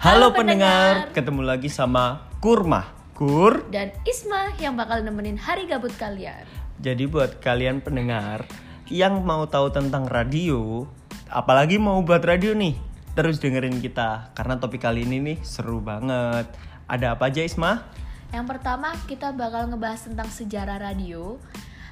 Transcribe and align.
Halo, 0.00 0.32
Halo 0.32 0.40
pendengar. 0.40 1.12
pendengar. 1.12 1.12
ketemu 1.12 1.42
lagi 1.44 1.68
sama 1.68 2.24
Kurma. 2.40 2.88
Kur. 3.12 3.68
dan 3.68 3.92
Isma 4.08 4.48
yang 4.56 4.72
bakal 4.72 5.04
nemenin 5.04 5.36
hari 5.36 5.68
gabut 5.68 5.92
kalian. 6.00 6.48
Jadi 6.80 7.04
buat 7.04 7.36
kalian 7.44 7.84
pendengar 7.84 8.48
yang 8.88 9.20
mau 9.20 9.44
tahu 9.44 9.68
tentang 9.68 10.08
radio, 10.08 10.88
apalagi 11.28 11.76
mau 11.76 12.00
buat 12.00 12.24
radio 12.24 12.56
nih, 12.56 12.80
terus 13.12 13.36
dengerin 13.44 13.76
kita 13.84 14.32
karena 14.32 14.56
topik 14.56 14.80
kali 14.80 15.04
ini 15.04 15.20
nih 15.20 15.38
seru 15.44 15.84
banget. 15.84 16.48
Ada 16.88 17.12
apa 17.12 17.28
aja 17.28 17.44
Isma? 17.44 17.84
Yang 18.32 18.56
pertama 18.56 18.96
kita 19.04 19.36
bakal 19.36 19.68
ngebahas 19.68 20.08
tentang 20.08 20.32
sejarah 20.32 20.80
radio, 20.80 21.36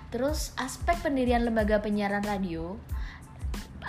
terus 0.08 0.56
aspek 0.56 0.96
pendirian 1.04 1.44
lembaga 1.44 1.84
penyiaran 1.84 2.24
radio, 2.24 2.80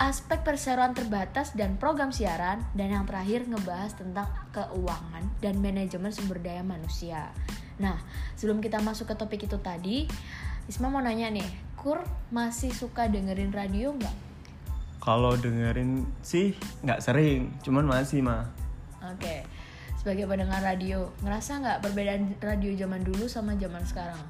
aspek 0.00 0.40
perseroan 0.40 0.96
terbatas 0.96 1.52
dan 1.52 1.76
program 1.76 2.08
siaran, 2.08 2.64
dan 2.72 2.88
yang 2.88 3.04
terakhir 3.04 3.44
ngebahas 3.44 3.92
tentang 3.92 4.32
keuangan 4.56 5.28
dan 5.44 5.60
manajemen 5.60 6.08
sumber 6.08 6.40
daya 6.40 6.64
manusia. 6.64 7.28
Nah, 7.76 8.00
sebelum 8.32 8.64
kita 8.64 8.80
masuk 8.80 9.12
ke 9.12 9.14
topik 9.20 9.44
itu 9.44 9.60
tadi, 9.60 10.08
Isma 10.64 10.88
mau 10.88 11.04
nanya 11.04 11.28
nih, 11.28 11.44
Kur 11.76 12.00
masih 12.32 12.72
suka 12.72 13.12
dengerin 13.12 13.52
radio 13.52 13.92
nggak? 13.92 14.16
Kalau 15.04 15.36
dengerin 15.36 16.08
sih 16.24 16.56
nggak 16.80 17.00
sering, 17.04 17.52
cuman 17.60 17.84
masih 17.84 18.24
mah. 18.24 18.48
Oke, 19.04 19.44
sebagai 20.00 20.24
pendengar 20.24 20.64
radio, 20.64 21.12
ngerasa 21.20 21.60
nggak 21.60 21.78
perbedaan 21.84 22.36
radio 22.40 22.72
zaman 22.72 23.04
dulu 23.04 23.28
sama 23.28 23.52
zaman 23.56 23.84
sekarang? 23.84 24.20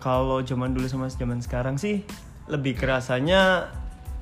Kalau 0.00 0.40
zaman 0.40 0.72
dulu 0.72 0.88
sama 0.88 1.12
zaman 1.12 1.40
sekarang 1.44 1.76
sih 1.76 2.04
lebih 2.48 2.76
kerasanya 2.76 3.72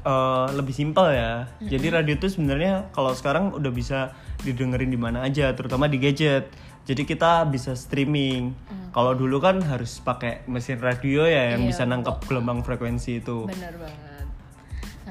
eh, 0.02 0.46
lebih 0.54 0.74
simpel 0.74 1.14
ya. 1.14 1.46
Jadi 1.62 1.86
radio 1.90 2.14
tuh 2.18 2.30
sebenarnya 2.30 2.90
kalau 2.90 3.14
sekarang 3.14 3.54
udah 3.54 3.72
bisa 3.72 4.12
didengerin 4.42 4.90
di 4.90 4.98
mana 4.98 5.22
aja, 5.22 5.54
terutama 5.54 5.86
di 5.86 5.98
gadget. 6.02 6.50
Jadi 6.82 7.06
kita 7.06 7.46
bisa 7.46 7.78
streaming. 7.78 8.58
Kalau 8.90 9.14
dulu 9.14 9.38
kan 9.38 9.62
harus 9.62 10.02
pakai 10.02 10.42
mesin 10.50 10.82
radio 10.82 11.22
ya 11.24 11.54
yang 11.54 11.62
Iya, 11.64 11.70
bisa 11.70 11.82
nangkap 11.86 12.26
gelombang 12.26 12.66
frekuensi 12.66 13.22
itu. 13.22 13.46
Bener 13.46 13.78
banget. 13.78 14.26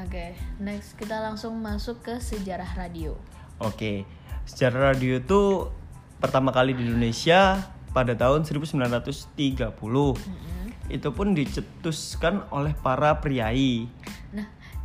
Oke, 0.02 0.36
next 0.59 1.00
kita 1.00 1.23
langsung 1.23 1.56
masuk 1.64 2.03
ke 2.03 2.19
sejarah 2.19 2.67
radio. 2.75 3.16
Oke, 3.64 4.03
sejarah 4.44 4.92
radio 4.92 5.23
itu 5.23 5.72
pertama 6.19 6.52
kali 6.52 6.75
di 6.75 6.84
Indonesia 6.84 7.72
pada 7.95 8.16
tahun 8.16 8.44
1930. 8.44 9.31
Itu 10.92 11.09
pun 11.16 11.31
dicetuskan 11.31 12.52
oleh 12.52 12.75
para 12.75 13.23
priai. 13.23 13.88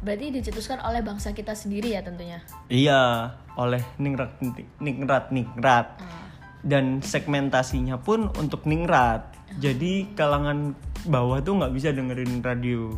Berarti 0.06 0.30
dicetuskan 0.30 0.78
oleh 0.86 1.02
bangsa 1.02 1.34
kita 1.34 1.58
sendiri 1.58 1.98
ya 1.98 2.06
tentunya. 2.06 2.38
Iya, 2.70 3.34
oleh 3.58 3.82
ningrat 3.98 4.38
ningrat 4.78 5.34
ningrat. 5.34 5.98
Ah, 5.98 6.30
Dan 6.62 7.02
segmentasinya 7.02 7.98
pun 7.98 8.30
untuk 8.38 8.70
ningrat. 8.70 9.34
Jadi 9.58 10.14
kalangan 10.14 10.78
bawah 11.10 11.42
tuh 11.42 11.58
nggak 11.58 11.74
bisa 11.74 11.90
dengerin 11.90 12.38
radio. 12.38 12.94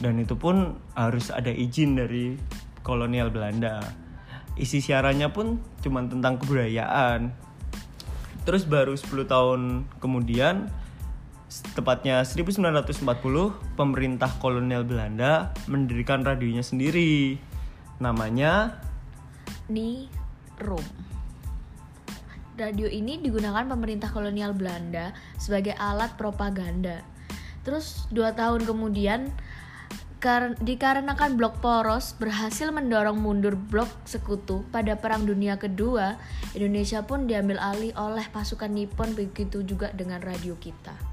Dan 0.00 0.16
itu 0.16 0.32
pun 0.32 0.80
harus 0.96 1.28
ada 1.28 1.52
izin 1.52 2.00
dari 2.00 2.40
kolonial 2.80 3.28
Belanda. 3.28 3.84
Isi 4.56 4.80
siarannya 4.80 5.28
pun 5.28 5.60
cuma 5.84 6.00
tentang 6.08 6.40
kebudayaan. 6.40 7.36
Terus 8.48 8.64
baru 8.64 8.96
10 8.96 9.28
tahun 9.28 9.60
kemudian 10.00 10.72
tepatnya 11.74 12.22
1940 12.22 13.02
pemerintah 13.74 14.30
kolonial 14.38 14.86
Belanda 14.86 15.50
mendirikan 15.66 16.22
radionya 16.22 16.62
sendiri. 16.62 17.42
Namanya 17.98 18.78
Room. 20.62 20.86
Radio 22.54 22.86
ini 22.86 23.18
digunakan 23.18 23.66
pemerintah 23.66 24.12
kolonial 24.14 24.54
Belanda 24.54 25.10
sebagai 25.40 25.74
alat 25.74 26.14
propaganda. 26.14 27.02
Terus 27.66 28.06
dua 28.14 28.32
tahun 28.36 28.64
kemudian 28.68 29.32
kar- 30.20 30.54
dikarenakan 30.60 31.34
blok 31.40 31.58
poros 31.64 32.14
berhasil 32.20 32.68
mendorong 32.68 33.16
mundur 33.16 33.56
blok 33.56 33.88
sekutu 34.04 34.62
pada 34.68 34.94
Perang 35.00 35.24
Dunia 35.24 35.56
Kedua, 35.56 36.20
Indonesia 36.52 37.02
pun 37.02 37.24
diambil 37.24 37.56
alih 37.58 37.96
oleh 37.96 38.28
pasukan 38.28 38.70
Nippon 38.70 39.16
begitu 39.16 39.64
juga 39.64 39.90
dengan 39.96 40.20
radio 40.20 40.54
kita. 40.60 41.09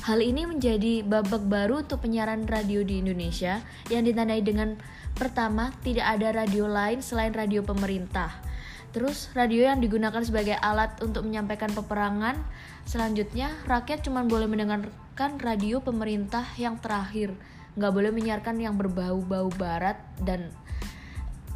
Hal 0.00 0.24
ini 0.24 0.48
menjadi 0.48 1.04
babak 1.04 1.44
baru 1.44 1.84
untuk 1.84 2.08
penyiaran 2.08 2.48
radio 2.48 2.80
di 2.80 3.04
Indonesia 3.04 3.60
yang 3.92 4.08
ditandai 4.08 4.40
dengan 4.40 4.80
pertama 5.12 5.76
tidak 5.84 6.16
ada 6.16 6.32
radio 6.32 6.64
lain 6.64 7.04
selain 7.04 7.36
radio 7.36 7.60
pemerintah. 7.60 8.32
Terus 8.96 9.28
radio 9.36 9.68
yang 9.68 9.84
digunakan 9.84 10.24
sebagai 10.24 10.56
alat 10.56 10.96
untuk 11.04 11.28
menyampaikan 11.28 11.68
peperangan. 11.76 12.40
Selanjutnya 12.88 13.52
rakyat 13.68 14.00
cuma 14.00 14.24
boleh 14.24 14.48
mendengarkan 14.48 15.36
radio 15.36 15.84
pemerintah 15.84 16.48
yang 16.56 16.80
terakhir, 16.80 17.36
nggak 17.76 17.92
boleh 17.92 18.08
menyiarkan 18.08 18.56
yang 18.56 18.80
berbau-bau 18.80 19.52
barat 19.60 20.00
dan 20.24 20.48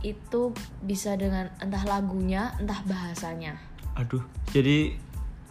itu 0.04 0.52
bisa 0.84 1.16
dengan 1.16 1.48
entah 1.64 1.82
lagunya, 1.88 2.52
entah 2.60 2.84
bahasanya. 2.84 3.56
Aduh, 3.96 4.20
jadi 4.52 5.00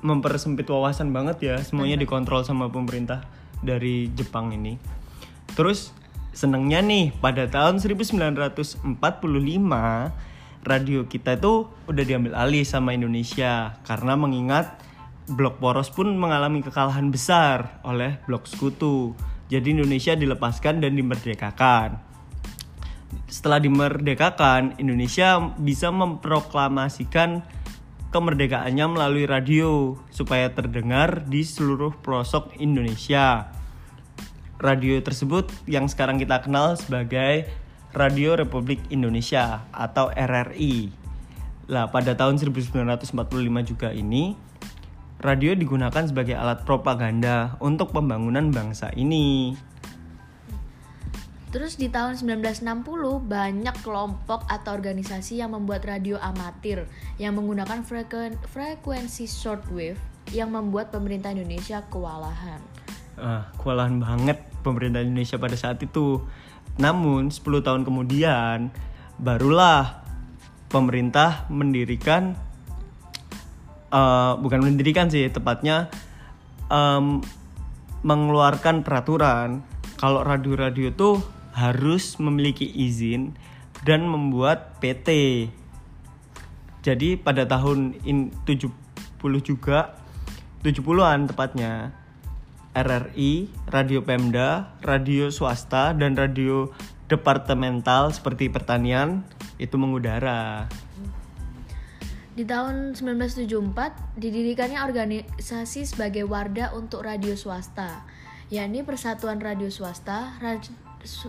mempersempit 0.04 0.68
wawasan 0.68 1.16
banget 1.16 1.38
ya. 1.42 1.56
Semuanya 1.64 1.96
dikontrol 1.96 2.44
sama 2.44 2.68
pemerintah 2.68 3.24
dari 3.64 4.12
Jepang 4.14 4.52
ini. 4.52 4.76
Terus 5.56 5.96
senengnya 6.36 6.84
nih 6.84 7.16
pada 7.18 7.48
tahun 7.48 7.80
1945 7.80 8.84
radio 10.64 11.00
kita 11.08 11.32
itu 11.40 11.54
udah 11.88 12.04
diambil 12.04 12.34
alih 12.36 12.68
sama 12.68 12.92
Indonesia 12.92 13.80
karena 13.88 14.20
mengingat 14.20 14.80
blok 15.24 15.64
poros 15.64 15.88
pun 15.88 16.12
mengalami 16.20 16.60
kekalahan 16.60 17.08
besar 17.10 17.80
oleh 17.88 18.20
blok 18.28 18.46
sekutu. 18.46 19.16
Jadi 19.48 19.72
Indonesia 19.72 20.14
dilepaskan 20.20 20.84
dan 20.84 21.00
dimerdekakan 21.00 22.14
setelah 23.34 23.58
dimerdekakan, 23.58 24.78
Indonesia 24.78 25.42
bisa 25.58 25.90
memproklamasikan 25.90 27.42
kemerdekaannya 28.14 28.86
melalui 28.86 29.26
radio 29.26 29.98
supaya 30.14 30.54
terdengar 30.54 31.26
di 31.26 31.42
seluruh 31.42 31.98
pelosok 32.06 32.54
Indonesia. 32.62 33.50
Radio 34.62 35.02
tersebut 35.02 35.50
yang 35.66 35.90
sekarang 35.90 36.22
kita 36.22 36.46
kenal 36.46 36.78
sebagai 36.78 37.50
Radio 37.98 38.38
Republik 38.38 38.80
Indonesia 38.94 39.66
atau 39.74 40.14
RRI. 40.14 40.94
Lah, 41.74 41.90
pada 41.90 42.14
tahun 42.14 42.38
1945 42.38 43.18
juga 43.66 43.90
ini 43.90 44.38
radio 45.18 45.58
digunakan 45.58 46.06
sebagai 46.06 46.38
alat 46.38 46.70
propaganda 46.70 47.58
untuk 47.58 47.90
pembangunan 47.98 48.54
bangsa 48.54 48.94
ini. 48.94 49.58
Terus 51.54 51.78
di 51.78 51.86
tahun 51.86 52.18
1960 52.18 52.66
banyak 53.30 53.76
kelompok 53.86 54.50
atau 54.50 54.74
organisasi 54.74 55.38
yang 55.38 55.54
membuat 55.54 55.86
radio 55.86 56.18
amatir 56.18 56.90
yang 57.22 57.38
menggunakan 57.38 57.86
frekuen- 57.86 58.42
frekuensi 58.50 59.30
shortwave 59.30 60.02
yang 60.34 60.50
membuat 60.50 60.90
pemerintah 60.90 61.30
Indonesia 61.30 61.86
kewalahan. 61.94 62.58
Ah, 63.22 63.54
kewalahan 63.62 64.02
banget 64.02 64.42
pemerintah 64.66 65.06
Indonesia 65.06 65.38
pada 65.38 65.54
saat 65.54 65.78
itu. 65.78 66.26
Namun 66.82 67.30
10 67.30 67.62
tahun 67.62 67.86
kemudian 67.86 68.74
barulah 69.22 70.02
pemerintah 70.74 71.46
mendirikan 71.54 72.34
eh, 73.94 74.34
bukan 74.42 74.58
mendirikan 74.58 75.06
sih 75.14 75.30
tepatnya 75.30 75.94
em, 76.66 77.22
mengeluarkan 78.02 78.82
peraturan 78.82 79.62
kalau 80.02 80.26
radio-radio 80.26 80.90
tuh 80.98 81.43
harus 81.54 82.18
memiliki 82.18 82.66
izin 82.66 83.38
dan 83.86 84.06
membuat 84.10 84.82
PT. 84.82 85.10
Jadi 86.84 87.16
pada 87.16 87.48
tahun 87.48 87.96
in 88.04 88.34
70 88.44 88.70
juga 89.46 89.96
70-an 90.66 91.32
tepatnya 91.32 91.96
RRI, 92.74 93.48
Radio 93.70 94.02
Pemda, 94.02 94.74
radio 94.82 95.30
swasta 95.30 95.94
dan 95.94 96.18
radio 96.18 96.74
departemental 97.06 98.10
seperti 98.10 98.50
pertanian 98.50 99.22
itu 99.62 99.78
mengudara. 99.78 100.66
Di 102.34 102.42
tahun 102.50 102.98
1974 102.98 104.18
didirikannya 104.18 104.82
organisasi 104.82 105.86
sebagai 105.86 106.26
Wardah 106.26 106.74
untuk 106.74 107.06
Radio 107.06 107.38
Swasta, 107.38 108.10
yakni 108.50 108.82
Persatuan 108.82 109.38
Radio 109.38 109.70
Swasta, 109.70 110.42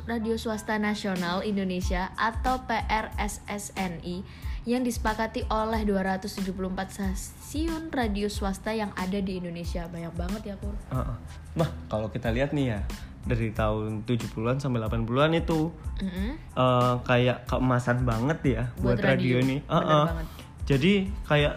Radio 0.07 0.35
Swasta 0.39 0.79
Nasional 0.79 1.43
Indonesia 1.43 2.15
atau 2.15 2.63
PRSSNI 2.67 4.23
yang 4.65 4.81
disepakati 4.81 5.45
oleh 5.53 5.85
274 5.85 6.57
stasiun 6.89 7.93
radio 7.93 8.33
swasta 8.33 8.73
yang 8.73 8.97
ada 8.97 9.21
di 9.21 9.37
Indonesia. 9.37 9.85
Banyak 9.85 10.15
banget 10.17 10.43
ya, 10.53 10.57
Pur. 10.57 10.73
Heeh. 10.89 11.17
Nah, 11.61 11.69
kalau 11.93 12.09
kita 12.09 12.33
lihat 12.33 12.57
nih 12.57 12.73
ya, 12.73 12.81
dari 13.25 13.53
tahun 13.53 14.05
70-an 14.09 14.61
sampai 14.61 14.81
80-an 14.85 15.33
itu 15.37 15.73
Mm-mm. 16.01 16.31
eh, 16.37 16.95
kayak 17.05 17.49
keemasan 17.49 18.05
banget 18.05 18.39
ya 18.45 18.63
buat, 18.81 18.97
Buat 18.97 19.05
radio, 19.05 19.37
radio. 19.41 19.45
ini. 19.45 19.57
Heeh. 19.65 20.05
banget. 20.09 20.27
Jadi 20.65 20.93
kayak 21.29 21.55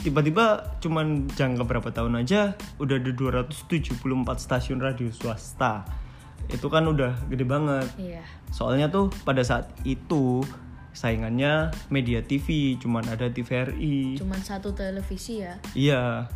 tiba-tiba 0.00 0.44
cuman 0.80 1.28
jangka 1.32 1.64
berapa 1.64 1.88
tahun 1.92 2.24
aja 2.24 2.56
udah 2.80 2.96
ada 2.96 3.12
274 3.12 4.00
stasiun 4.36 4.80
radio 4.80 5.08
swasta. 5.12 5.84
Itu 6.48 6.72
kan 6.72 6.88
udah 6.88 7.18
gede 7.28 7.44
banget. 7.44 7.86
Iya. 8.00 8.24
Soalnya 8.48 8.88
tuh 8.88 9.12
pada 9.26 9.44
saat 9.44 9.68
itu 9.84 10.40
saingannya 10.90 11.70
media 11.92 12.24
TV, 12.24 12.74
cuman 12.80 13.06
ada 13.06 13.30
TVRI. 13.30 14.18
Cuman 14.18 14.40
satu 14.42 14.74
televisi 14.74 15.44
ya. 15.44 15.60
Iya. 15.76 16.26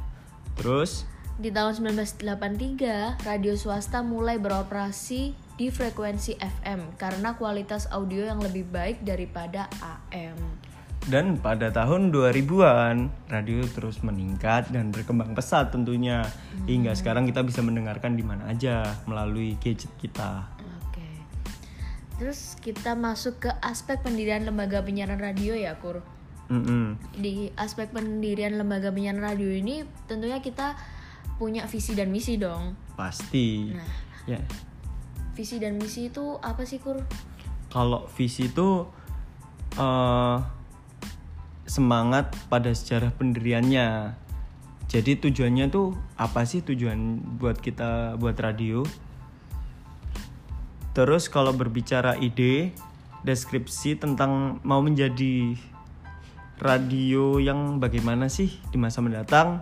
Terus 0.55 1.09
Di 1.35 1.51
tahun 1.51 1.75
1983, 1.99 3.27
radio 3.27 3.59
swasta 3.59 4.07
mulai 4.07 4.39
beroperasi 4.39 5.35
di 5.59 5.67
frekuensi 5.67 6.39
FM 6.39 6.95
karena 6.95 7.35
kualitas 7.35 7.91
audio 7.91 8.23
yang 8.23 8.39
lebih 8.39 8.71
baik 8.71 9.03
daripada 9.03 9.67
AM. 9.83 10.39
Dan 11.11 11.37
pada 11.37 11.69
tahun 11.69 12.09
2000-an 12.09 13.13
radio 13.29 13.61
terus 13.69 14.01
meningkat 14.01 14.73
dan 14.73 14.89
berkembang 14.89 15.37
pesat 15.37 15.69
tentunya 15.69 16.25
hingga 16.65 16.97
sekarang 16.97 17.29
kita 17.29 17.45
bisa 17.45 17.61
mendengarkan 17.61 18.17
di 18.17 18.25
mana 18.25 18.49
aja 18.49 18.85
melalui 19.05 19.61
gadget 19.61 19.93
kita. 20.01 20.49
Oke. 20.81 21.09
Terus 22.17 22.57
kita 22.61 22.97
masuk 22.97 23.49
ke 23.49 23.51
aspek 23.61 24.01
pendirian 24.01 24.49
lembaga 24.49 24.81
penyiaran 24.81 25.21
radio 25.21 25.53
ya, 25.53 25.77
Kur. 25.77 26.01
Mm-mm. 26.49 26.97
Di 27.17 27.53
aspek 27.57 27.93
pendirian 27.93 28.57
lembaga 28.57 28.89
penyiaran 28.93 29.25
radio 29.25 29.49
ini 29.49 29.85
tentunya 30.09 30.41
kita 30.41 30.77
punya 31.37 31.69
visi 31.69 31.93
dan 31.93 32.09
misi 32.09 32.41
dong. 32.41 32.77
Pasti. 32.97 33.73
Nah, 33.73 34.03
Ya, 34.25 34.41
visi 35.37 35.61
dan 35.61 35.77
misi 35.77 36.09
itu 36.09 36.41
apa 36.41 36.65
sih, 36.65 36.81
Kur? 36.81 36.97
kalau 37.75 38.07
visi 38.15 38.47
itu 38.47 38.87
eh, 39.75 40.37
semangat 41.65 42.33
pada 42.53 42.73
sejarah 42.73 43.13
pendiriannya. 43.17 44.17
Jadi 44.89 45.17
tujuannya 45.17 45.73
tuh 45.73 45.97
apa 46.15 46.45
sih 46.45 46.61
tujuan 46.61 47.21
buat 47.41 47.59
kita 47.59 48.21
buat 48.21 48.37
radio? 48.37 48.85
Terus 50.95 51.27
kalau 51.27 51.51
berbicara 51.51 52.15
ide, 52.21 52.71
deskripsi 53.27 53.99
tentang 53.99 54.63
mau 54.63 54.79
menjadi 54.79 55.59
radio 56.63 57.43
yang 57.43 57.83
bagaimana 57.83 58.31
sih 58.31 58.63
di 58.71 58.79
masa 58.79 59.03
mendatang 59.03 59.59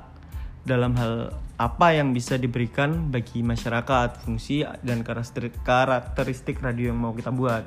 dalam 0.68 0.92
hal 1.00 1.32
apa 1.56 1.94
yang 1.94 2.12
bisa 2.12 2.36
diberikan 2.36 3.08
bagi 3.08 3.40
masyarakat, 3.40 4.26
fungsi 4.26 4.66
dan 4.82 5.06
karakteristik, 5.06 6.58
radio 6.58 6.90
yang 6.92 7.00
mau 7.00 7.14
kita 7.14 7.30
buat. 7.30 7.64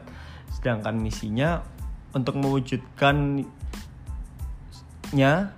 Sedangkan 0.51 0.99
misinya 0.99 1.63
untuk 2.13 2.38
mewujudkannya 5.13 5.53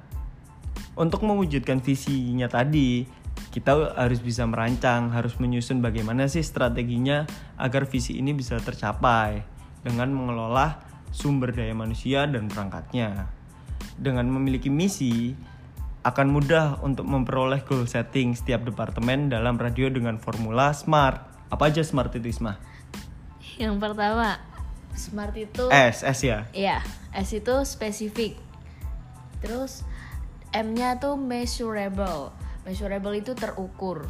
untuk 0.98 1.22
mewujudkan 1.24 1.80
visinya 1.80 2.50
tadi 2.50 3.06
kita 3.54 3.94
harus 3.96 4.20
bisa 4.20 4.44
merancang, 4.50 5.14
harus 5.14 5.38
menyusun 5.38 5.82
bagaimana 5.82 6.26
sih 6.26 6.42
strateginya 6.42 7.26
agar 7.58 7.86
visi 7.86 8.18
ini 8.18 8.34
bisa 8.34 8.58
tercapai 8.58 9.46
dengan 9.86 10.10
mengelola 10.10 10.82
sumber 11.14 11.54
daya 11.54 11.74
manusia 11.74 12.26
dan 12.26 12.50
perangkatnya. 12.50 13.30
Dengan 13.98 14.30
memiliki 14.30 14.70
misi, 14.70 15.34
akan 16.06 16.28
mudah 16.30 16.82
untuk 16.86 17.06
memperoleh 17.10 17.66
goal 17.66 17.90
setting 17.90 18.38
setiap 18.38 18.66
departemen 18.66 19.30
dalam 19.30 19.58
radio 19.58 19.90
dengan 19.90 20.22
formula 20.22 20.74
SMART. 20.74 21.50
Apa 21.50 21.74
aja 21.74 21.82
SMART 21.82 22.18
itu, 22.18 22.30
Isma? 22.30 22.62
Yang 23.58 23.82
pertama, 23.82 24.38
smart 24.94 25.34
itu 25.34 25.66
S, 25.74 26.06
S 26.06 26.20
ya? 26.22 26.46
Iya, 26.54 26.86
S 27.10 27.34
itu 27.34 27.54
spesifik. 27.66 28.47
Terus 29.44 29.86
M-nya 30.56 30.98
tuh 30.98 31.20
measurable. 31.20 32.32
Measurable 32.64 33.16
itu 33.16 33.36
terukur. 33.36 34.08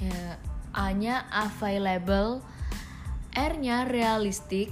Ya, 0.00 0.38
A-nya 0.72 1.26
available, 1.34 2.40
R-nya 3.34 3.90
realistic, 3.90 4.70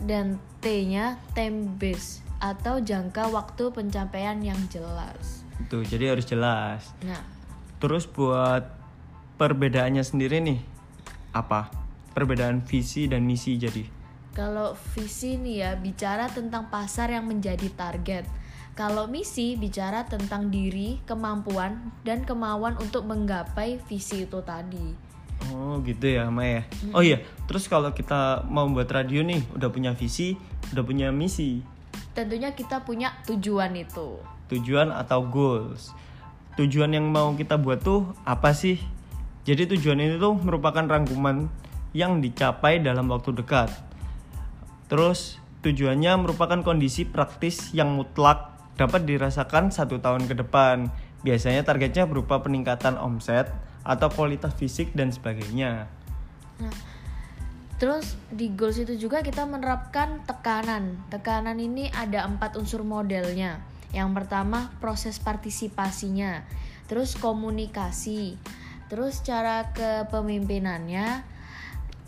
dan 0.00 0.40
T-nya 0.64 1.20
time 1.36 1.76
based 1.76 2.24
atau 2.40 2.80
jangka 2.80 3.28
waktu 3.28 3.68
pencapaian 3.68 4.40
yang 4.40 4.56
jelas. 4.72 5.44
Tuh, 5.68 5.84
jadi 5.84 6.16
harus 6.16 6.24
jelas. 6.24 6.88
Nah, 7.04 7.20
Terus 7.80 8.04
buat 8.04 8.64
perbedaannya 9.40 10.04
sendiri 10.04 10.40
nih, 10.44 10.60
apa? 11.32 11.72
Perbedaan 12.12 12.60
visi 12.60 13.08
dan 13.08 13.24
misi 13.24 13.56
jadi. 13.56 13.84
kalau 14.30 14.78
visi 14.94 15.34
nih 15.34 15.56
ya 15.58 15.70
bicara 15.74 16.30
tentang 16.30 16.70
pasar 16.70 17.10
yang 17.10 17.26
menjadi 17.26 17.66
target. 17.74 18.24
Kalau 18.78 19.10
misi 19.10 19.58
bicara 19.58 20.08
tentang 20.08 20.48
diri, 20.48 21.02
kemampuan, 21.04 21.92
dan 22.06 22.24
kemauan 22.24 22.78
untuk 22.80 23.04
menggapai 23.04 23.82
visi 23.90 24.24
itu 24.24 24.40
tadi. 24.40 24.96
Oh 25.52 25.80
gitu 25.84 26.04
ya 26.04 26.28
Maya. 26.28 26.68
Oh 26.92 27.00
iya, 27.00 27.24
terus 27.48 27.64
kalau 27.68 27.92
kita 27.92 28.44
mau 28.48 28.68
buat 28.68 28.88
radio 28.88 29.24
nih, 29.24 29.40
udah 29.56 29.68
punya 29.72 29.92
visi, 29.96 30.36
udah 30.72 30.84
punya 30.84 31.08
misi, 31.12 31.64
Tentunya 32.10 32.50
kita 32.50 32.82
punya 32.82 33.14
tujuan 33.26 33.72
itu. 33.78 34.18
tujuan 34.50 34.90
atau 34.90 35.22
goals. 35.22 35.94
Tujuan 36.58 36.90
yang 36.90 37.06
mau 37.06 37.30
kita 37.38 37.54
buat 37.54 37.86
tuh 37.86 38.10
apa 38.26 38.50
sih? 38.50 38.82
Jadi 39.46 39.70
tujuan 39.78 40.02
ini 40.02 40.18
tuh 40.18 40.34
merupakan 40.34 40.82
rangkuman 40.82 41.46
yang 41.94 42.18
dicapai 42.18 42.82
dalam 42.82 43.06
waktu 43.06 43.30
dekat. 43.30 43.70
Terus 44.90 45.38
tujuannya 45.62 46.18
merupakan 46.18 46.66
kondisi 46.66 47.06
praktis 47.06 47.70
yang 47.70 47.94
mutlak 47.94 48.49
dapat 48.80 49.04
dirasakan 49.04 49.68
satu 49.68 50.00
tahun 50.00 50.24
ke 50.24 50.40
depan. 50.40 50.88
Biasanya 51.20 51.68
targetnya 51.68 52.08
berupa 52.08 52.40
peningkatan 52.40 52.96
omset 52.96 53.52
atau 53.84 54.08
kualitas 54.08 54.56
fisik 54.56 54.96
dan 54.96 55.12
sebagainya. 55.12 55.84
Nah, 56.64 56.76
terus 57.76 58.16
di 58.32 58.48
goals 58.56 58.80
itu 58.80 58.96
juga 58.96 59.20
kita 59.20 59.44
menerapkan 59.44 60.24
tekanan. 60.24 60.96
Tekanan 61.12 61.60
ini 61.60 61.92
ada 61.92 62.24
empat 62.24 62.56
unsur 62.56 62.80
modelnya. 62.80 63.60
Yang 63.92 64.22
pertama 64.22 64.72
proses 64.80 65.20
partisipasinya, 65.20 66.46
terus 66.86 67.18
komunikasi, 67.18 68.38
terus 68.88 69.20
cara 69.20 69.74
kepemimpinannya, 69.74 71.26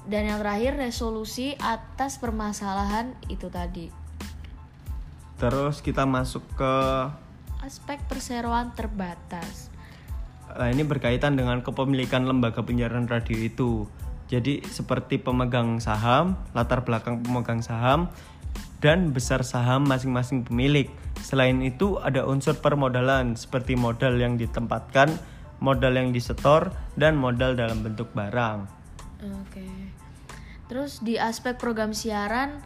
dan 0.06 0.22
yang 0.26 0.38
terakhir 0.38 0.78
resolusi 0.78 1.58
atas 1.58 2.22
permasalahan 2.22 3.18
itu 3.26 3.50
tadi. 3.50 4.01
Terus 5.42 5.82
kita 5.82 6.06
masuk 6.06 6.46
ke 6.54 6.74
Aspek 7.62 8.02
perseroan 8.10 8.74
terbatas. 8.74 9.70
Nah, 10.50 10.66
ini 10.66 10.82
berkaitan 10.82 11.38
dengan 11.38 11.62
kepemilikan 11.62 12.26
lembaga 12.26 12.58
penyiaran 12.66 13.06
radio 13.06 13.38
itu. 13.38 13.86
Jadi 14.26 14.66
seperti 14.66 15.22
pemegang 15.22 15.78
saham, 15.78 16.34
latar 16.58 16.82
belakang 16.82 17.22
pemegang 17.22 17.62
saham, 17.62 18.10
dan 18.82 19.14
besar 19.14 19.46
saham 19.46 19.86
masing-masing 19.86 20.42
pemilik. 20.42 20.90
Selain 21.22 21.54
itu 21.62 22.02
ada 22.02 22.26
unsur 22.26 22.58
permodalan 22.58 23.38
seperti 23.38 23.78
modal 23.78 24.18
yang 24.18 24.34
ditempatkan, 24.34 25.14
modal 25.62 25.94
yang 25.94 26.10
disetor, 26.10 26.74
dan 26.98 27.14
modal 27.14 27.54
dalam 27.54 27.86
bentuk 27.86 28.10
barang. 28.10 28.66
Oke. 29.46 29.70
Terus 30.66 30.98
di 30.98 31.14
aspek 31.14 31.54
program 31.62 31.94
siaran 31.94 32.58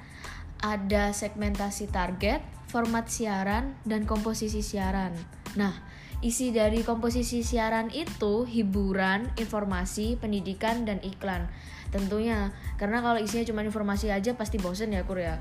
ada 0.65 1.13
segmentasi 1.13 1.93
target, 1.93 2.56
format 2.77 3.09
siaran, 3.09 3.73
dan 3.89 4.05
komposisi 4.05 4.61
siaran. 4.61 5.17
Nah, 5.57 5.73
isi 6.21 6.53
dari 6.53 6.85
komposisi 6.85 7.41
siaran 7.41 7.89
itu 7.89 8.45
hiburan, 8.45 9.33
informasi, 9.41 10.21
pendidikan, 10.21 10.85
dan 10.85 11.01
iklan. 11.01 11.49
Tentunya, 11.89 12.53
karena 12.77 13.01
kalau 13.01 13.17
isinya 13.17 13.49
cuma 13.49 13.65
informasi 13.65 14.13
aja 14.13 14.37
pasti 14.37 14.61
bosen 14.61 14.93
ya 14.93 15.09
Kur 15.09 15.25
ya. 15.25 15.41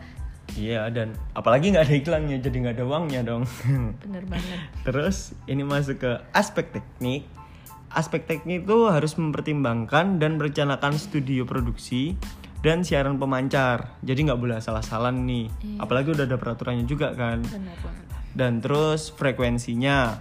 Iya, 0.55 0.87
dan 0.95 1.11
apalagi 1.35 1.75
nggak 1.75 1.91
ada 1.91 1.95
iklannya, 1.99 2.37
jadi 2.39 2.55
nggak 2.55 2.75
ada 2.79 2.85
uangnya 2.87 3.21
dong. 3.27 3.43
Bener 4.07 4.23
banget. 4.31 4.59
Terus 4.87 5.35
ini 5.51 5.67
masuk 5.67 5.99
ke 5.99 6.11
aspek 6.31 6.71
teknik. 6.71 7.27
Aspek 7.91 8.23
teknik 8.23 8.63
itu 8.63 8.87
harus 8.87 9.19
mempertimbangkan 9.19 10.23
dan 10.23 10.39
merencanakan 10.39 10.95
studio 10.95 11.43
produksi 11.43 12.15
dan 12.65 12.81
siaran 12.81 13.21
pemancar. 13.21 14.01
Jadi 14.01 14.25
nggak 14.25 14.41
boleh 14.41 14.57
asal-asalan 14.57 15.29
nih. 15.29 15.45
Apalagi 15.77 16.17
udah 16.17 16.25
ada 16.25 16.41
peraturannya 16.41 16.89
juga 16.89 17.13
kan. 17.13 17.45
Banget. 17.45 17.77
Dan 18.33 18.59
terus 18.59 19.13
frekuensinya, 19.13 20.17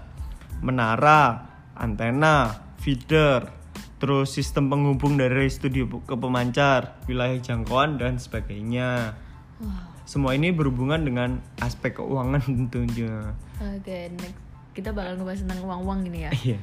menara, 0.60 1.48
antena, 1.74 2.52
feeder, 2.78 3.48
terus 3.96 4.36
sistem 4.36 4.68
penghubung 4.68 5.16
dari 5.16 5.48
studio 5.48 5.88
ke 6.04 6.14
pemancar, 6.14 7.00
wilayah 7.08 7.40
jangkauan 7.40 7.96
dan 7.96 8.20
sebagainya. 8.20 9.16
Wow. 9.58 10.04
Semua 10.04 10.36
ini 10.36 10.52
berhubungan 10.52 11.00
dengan 11.00 11.40
aspek 11.64 11.96
keuangan 11.96 12.44
tentunya. 12.68 13.32
Oke, 13.58 14.12
next. 14.20 14.36
Kita 14.74 14.90
bakal 14.92 15.16
ngebahas 15.16 15.40
tentang 15.46 15.60
uang-uang 15.64 16.00
ini 16.12 16.18
ya. 16.28 16.30
Iya. 16.34 16.58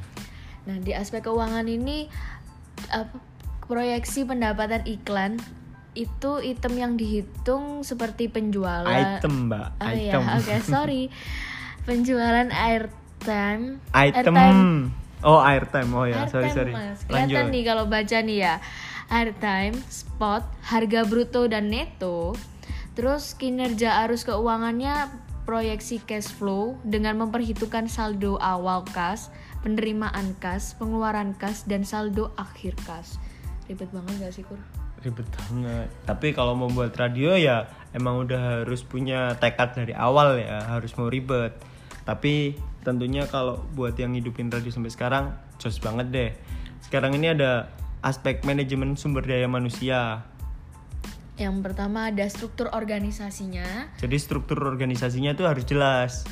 Nah, 0.67 0.77
di 0.77 0.91
aspek 0.93 1.25
keuangan 1.25 1.65
ini 1.65 2.11
apa, 2.91 3.17
proyeksi 3.65 4.27
pendapatan 4.27 4.83
iklan 4.83 5.39
itu 5.91 6.39
item 6.39 6.74
yang 6.79 6.93
dihitung 6.95 7.83
seperti 7.83 8.31
penjualan 8.31 8.88
Item, 8.88 9.51
Mbak. 9.51 9.67
Oh 9.83 9.91
iya, 9.91 10.13
Item. 10.15 10.24
oke, 10.39 10.55
sorry. 10.63 11.03
penjualan 11.88 12.48
airtime 12.48 13.81
Item. 13.91 14.36
Oh, 15.21 15.38
airtime. 15.38 15.89
Oh 15.93 16.05
ya, 16.10 16.25
sorry 16.25 16.50
Airtime, 16.50 16.57
sorry. 16.57 16.74
Mas. 16.74 17.00
Kelihatan 17.05 17.29
Lanjut. 17.29 17.53
nih 17.53 17.63
kalau 17.65 17.86
baca 17.86 18.17
nih 18.25 18.38
ya. 18.41 18.55
Airtime, 19.12 19.75
spot, 19.91 20.43
harga 20.65 21.01
bruto 21.05 21.45
dan 21.45 21.69
neto. 21.69 22.33
Terus 22.98 23.38
kinerja 23.38 24.01
arus 24.07 24.25
keuangannya 24.25 25.12
proyeksi 25.45 26.01
cash 26.07 26.31
flow 26.31 26.79
dengan 26.81 27.21
memperhitungkan 27.21 27.86
saldo 27.86 28.41
awal 28.41 28.81
kas, 28.95 29.29
penerimaan 29.62 30.33
kas, 30.41 30.74
pengeluaran 30.79 31.38
kas 31.38 31.67
dan 31.69 31.86
saldo 31.86 32.33
akhir 32.39 32.74
kas. 32.88 33.21
Ribet 33.69 33.93
banget 33.93 34.15
gak 34.25 34.33
sih, 34.33 34.43
Kur? 34.48 34.57
Ribet 35.01 35.25
banget. 35.34 35.89
Tapi 36.05 36.27
kalau 36.38 36.53
mau 36.53 36.70
buat 36.70 36.93
radio 36.93 37.34
ya 37.34 37.65
emang 37.91 38.24
udah 38.24 38.63
harus 38.63 38.86
punya 38.86 39.34
tekad 39.41 39.74
dari 39.74 39.98
awal 39.98 40.38
ya, 40.38 40.63
harus 40.70 40.93
mau 40.96 41.10
ribet. 41.10 41.58
Tapi 42.05 42.55
tentunya 42.86 43.25
kalau 43.29 43.62
buat 43.74 43.98
yang 43.98 44.13
hidupin 44.13 44.50
radio 44.50 44.70
sampai 44.70 44.93
sekarang, 44.93 45.25
jos 45.58 45.77
banget 45.81 46.08
deh. 46.13 46.31
Sekarang 46.86 47.13
ini 47.17 47.34
ada 47.34 47.70
aspek 48.01 48.41
manajemen 48.46 48.98
sumber 48.98 49.25
daya 49.25 49.46
manusia. 49.46 50.25
Yang 51.38 51.65
pertama 51.65 52.13
ada 52.13 52.25
struktur 52.29 52.70
organisasinya, 52.70 53.98
Jadi 53.98 54.17
struktur 54.22 54.62
organisasinya 54.62 55.34
tuh 55.34 55.50
harus 55.50 55.65
jelas. 55.65 56.25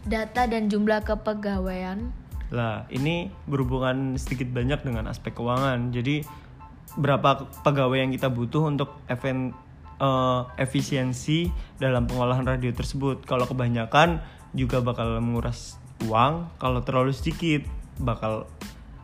data 0.00 0.48
dan 0.48 0.72
jumlah 0.72 1.04
kepegawaian, 1.04 2.12
Lah, 2.50 2.88
ini 2.90 3.30
berhubungan 3.46 4.18
sedikit 4.18 4.50
banyak 4.50 4.82
dengan 4.82 5.06
aspek 5.06 5.38
keuangan. 5.38 5.94
Jadi 5.94 6.26
berapa 6.98 7.46
pegawai 7.62 7.98
yang 8.02 8.10
kita 8.10 8.32
butuh 8.32 8.66
untuk 8.66 9.02
event 9.06 9.54
eh, 10.00 10.40
efisiensi 10.58 11.50
dalam 11.78 12.08
pengolahan 12.10 12.46
radio 12.46 12.72
tersebut. 12.72 13.22
Kalau 13.26 13.46
kebanyakan 13.46 14.22
juga 14.56 14.82
bakal 14.82 15.22
menguras 15.22 15.78
uang, 16.06 16.50
kalau 16.58 16.80
terlalu 16.82 17.14
sedikit 17.14 17.62
bakal 18.00 18.48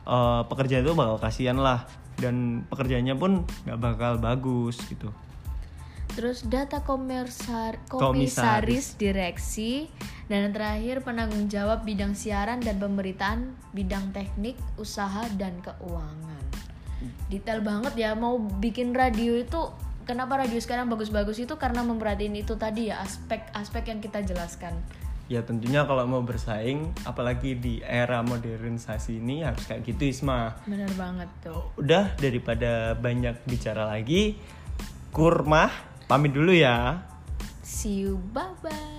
eh, 0.08 0.42
pekerjaan 0.48 0.82
itu 0.82 0.96
bakal 0.96 1.20
kasihan 1.20 1.58
lah 1.60 1.86
dan 2.16 2.64
pekerjaannya 2.72 3.14
pun 3.14 3.44
nggak 3.68 3.80
bakal 3.80 4.12
bagus 4.16 4.80
gitu. 4.88 5.12
Terus 6.16 6.46
data 6.48 6.80
komersar, 6.80 7.76
Komisaris. 7.90 8.40
komisaris 8.40 8.86
direksi 8.96 9.90
dan 10.32 10.48
yang 10.48 10.54
terakhir 10.54 10.96
penanggung 11.04 11.50
jawab 11.50 11.84
bidang 11.84 12.16
siaran 12.16 12.62
dan 12.62 12.80
pemberitaan 12.80 13.52
bidang 13.76 14.16
teknik, 14.16 14.56
usaha 14.80 15.28
dan 15.36 15.60
keuangan. 15.60 16.35
Detail 17.28 17.60
banget 17.64 17.94
ya 17.98 18.14
mau 18.14 18.38
bikin 18.38 18.92
radio 18.92 19.36
itu 19.36 19.70
kenapa 20.06 20.46
radio 20.46 20.56
sekarang 20.62 20.86
bagus-bagus 20.86 21.42
itu 21.42 21.58
karena 21.58 21.82
memperhatiin 21.82 22.38
itu 22.38 22.54
tadi 22.54 22.88
ya 22.88 23.02
aspek-aspek 23.02 23.90
yang 23.90 23.98
kita 23.98 24.22
jelaskan. 24.22 24.78
Ya 25.26 25.42
tentunya 25.42 25.82
kalau 25.82 26.06
mau 26.06 26.22
bersaing, 26.22 26.94
apalagi 27.02 27.58
di 27.58 27.82
era 27.82 28.22
modernisasi 28.22 29.18
ini 29.18 29.42
harus 29.42 29.66
kayak 29.66 29.82
gitu 29.82 30.06
Isma. 30.06 30.54
Bener 30.70 30.86
banget 30.94 31.26
tuh. 31.42 31.74
Udah 31.82 32.14
daripada 32.14 32.94
banyak 32.94 33.42
bicara 33.50 33.90
lagi, 33.90 34.38
kurma 35.10 35.66
pamit 36.06 36.30
dulu 36.30 36.54
ya. 36.54 37.02
See 37.66 38.06
you, 38.06 38.22
bye 38.30 38.54
bye. 38.62 38.95